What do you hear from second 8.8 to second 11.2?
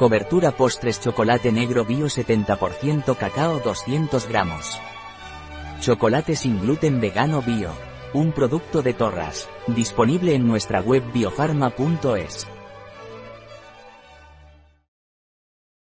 de Torras. Disponible en nuestra web